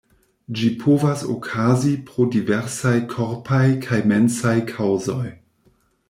Ĝi 0.59 0.69
povas 0.83 1.19
okazi 1.33 1.91
pro 2.07 2.25
diversaj 2.35 2.93
korpaj 3.11 3.59
kaj 3.83 3.99
mensaj 4.13 4.55
kaŭzoj. 4.73 5.29